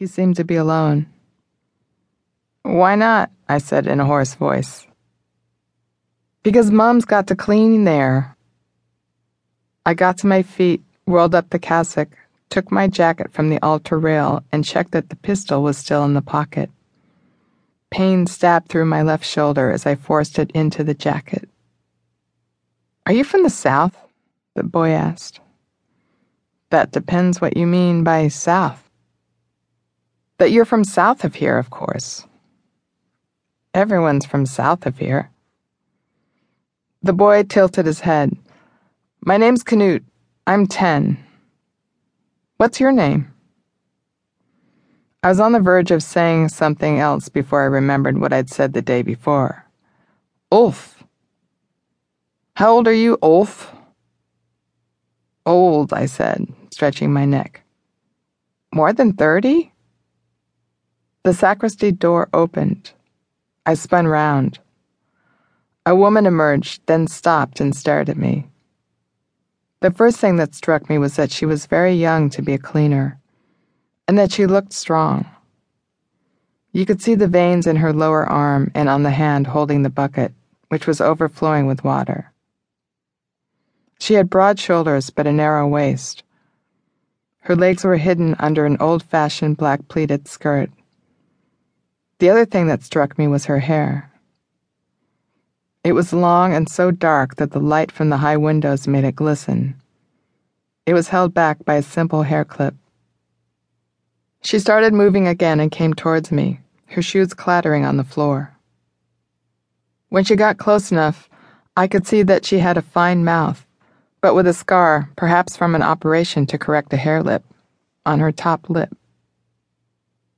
[0.00, 1.10] He seemed to be alone.
[2.62, 3.30] Why not?
[3.50, 4.86] I said in a hoarse voice.
[6.42, 8.34] Because Mum's got to clean there.
[9.84, 12.08] I got to my feet, rolled up the cassock,
[12.48, 16.14] took my jacket from the altar rail, and checked that the pistol was still in
[16.14, 16.70] the pocket.
[17.90, 21.46] Pain stabbed through my left shoulder as I forced it into the jacket.
[23.04, 23.98] Are you from the South?
[24.54, 25.40] the boy asked.
[26.70, 28.89] That depends what you mean by South.
[30.40, 32.26] That you're from south of here, of course.
[33.74, 35.30] Everyone's from south of here.
[37.02, 38.34] The boy tilted his head.
[39.20, 40.02] My name's Knut.
[40.46, 41.22] I'm ten.
[42.56, 43.30] What's your name?
[45.22, 48.72] I was on the verge of saying something else before I remembered what I'd said
[48.72, 49.66] the day before.
[50.50, 51.04] Ulf.
[52.56, 53.74] How old are you, Ulf?
[55.44, 57.60] Old, I said, stretching my neck.
[58.72, 59.74] More than thirty?
[61.22, 62.92] The sacristy door opened.
[63.66, 64.58] I spun round.
[65.84, 68.46] A woman emerged, then stopped and stared at me.
[69.80, 72.58] The first thing that struck me was that she was very young to be a
[72.58, 73.18] cleaner
[74.08, 75.26] and that she looked strong.
[76.72, 79.90] You could see the veins in her lower arm and on the hand holding the
[79.90, 80.32] bucket,
[80.68, 82.32] which was overflowing with water.
[83.98, 86.22] She had broad shoulders but a narrow waist.
[87.40, 90.70] Her legs were hidden under an old fashioned black pleated skirt.
[92.20, 94.10] The other thing that struck me was her hair.
[95.82, 99.16] It was long and so dark that the light from the high windows made it
[99.16, 99.80] glisten.
[100.84, 102.74] It was held back by a simple hair clip.
[104.42, 108.54] She started moving again and came towards me, her shoes clattering on the floor.
[110.10, 111.30] When she got close enough,
[111.74, 113.66] I could see that she had a fine mouth,
[114.20, 117.44] but with a scar, perhaps from an operation to correct a hare lip,
[118.04, 118.94] on her top lip.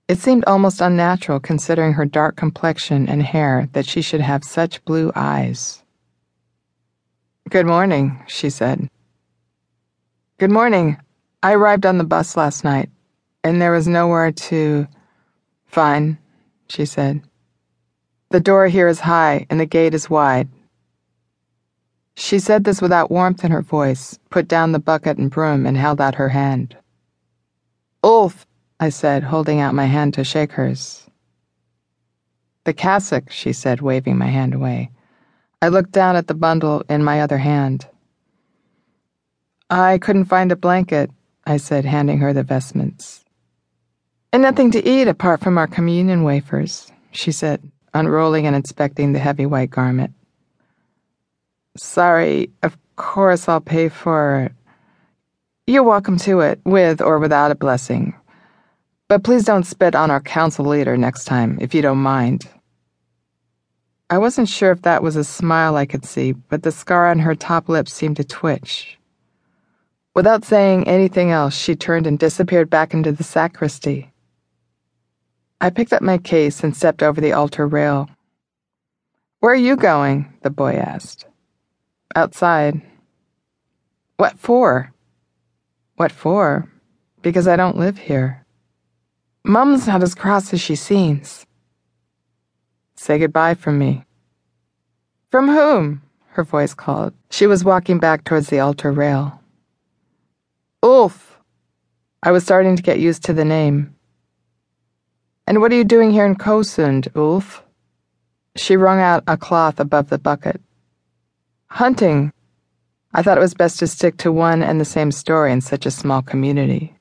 [0.08, 4.84] It seemed almost unnatural considering her dark complexion and hair that she should have such
[4.84, 5.82] blue eyes.
[7.48, 8.88] Good morning, she said.
[10.38, 10.98] Good morning.
[11.42, 12.90] I arrived on the bus last night
[13.44, 14.86] and there was nowhere to.
[15.66, 16.18] Fine,
[16.68, 17.22] she said.
[18.30, 20.48] The door here is high and the gate is wide.
[22.14, 25.76] She said this without warmth in her voice, put down the bucket and broom, and
[25.76, 26.76] held out her hand.
[28.04, 28.46] Ulf,
[28.82, 31.06] I said, holding out my hand to shake hers.
[32.64, 34.90] The cassock, she said, waving my hand away.
[35.62, 37.86] I looked down at the bundle in my other hand.
[39.70, 41.12] I couldn't find a blanket,
[41.46, 43.24] I said, handing her the vestments.
[44.32, 47.62] And nothing to eat apart from our communion wafers, she said,
[47.94, 50.12] unrolling and inspecting the heavy white garment.
[51.76, 54.52] Sorry, of course I'll pay for it.
[55.68, 58.16] You're welcome to it, with or without a blessing.
[59.12, 62.48] But please don't spit on our council leader next time, if you don't mind.
[64.08, 67.18] I wasn't sure if that was a smile I could see, but the scar on
[67.18, 68.96] her top lip seemed to twitch.
[70.14, 74.10] Without saying anything else, she turned and disappeared back into the sacristy.
[75.60, 78.08] I picked up my case and stepped over the altar rail.
[79.40, 80.32] Where are you going?
[80.40, 81.26] the boy asked.
[82.16, 82.80] Outside.
[84.16, 84.90] What for?
[85.96, 86.66] What for?
[87.20, 88.41] Because I don't live here.
[89.44, 91.46] Mum's not as cross as she seems.
[92.94, 94.04] Say goodbye from me.
[95.30, 96.02] From whom?
[96.32, 97.12] her voice called.
[97.30, 99.40] She was walking back towards the altar rail.
[100.82, 101.38] Ulf!
[102.22, 103.94] I was starting to get used to the name.
[105.46, 107.62] And what are you doing here in Kosund, Ulf?
[108.56, 110.60] She wrung out a cloth above the bucket.
[111.66, 112.32] Hunting.
[113.12, 115.84] I thought it was best to stick to one and the same story in such
[115.84, 116.94] a small community.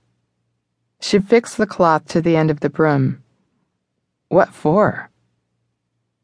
[1.01, 3.23] She fixed the cloth to the end of the broom.
[4.29, 5.09] What for?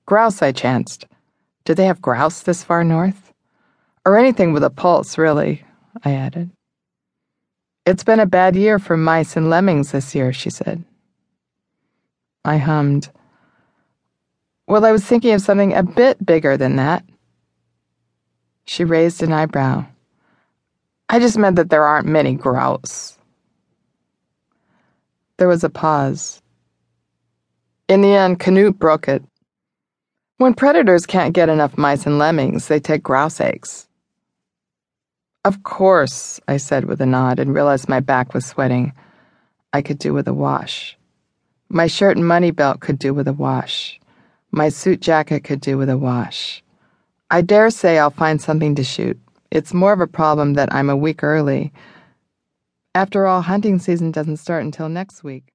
[0.06, 1.08] Grouse, I chanced.
[1.66, 3.34] Do they have grouse this far north?
[4.06, 5.66] Or anything with a pulse, really,
[6.06, 6.52] I added.
[7.86, 10.84] It's been a bad year for mice and lemmings this year, she said.
[12.46, 13.10] I hummed.
[14.68, 17.04] Well, I was thinking of something a bit bigger than that.
[18.66, 19.86] She raised an eyebrow.
[21.10, 23.17] I just meant that there aren't many grouse.
[25.38, 26.42] There was a pause.
[27.88, 29.24] In the end, Knut broke it.
[30.38, 33.88] When predators can't get enough mice and lemmings, they take grouse eggs.
[35.46, 38.94] Of course, I said with a nod and realized my back was sweating.
[39.74, 40.98] I could do with a wash.
[41.70, 44.00] My shirt and money belt could do with a wash.
[44.52, 46.64] My suit jacket could do with a wash.
[47.30, 49.20] I dare say I'll find something to shoot.
[49.52, 51.72] It's more of a problem that I'm a week early.
[52.98, 55.54] After all, hunting season doesn't start until next week.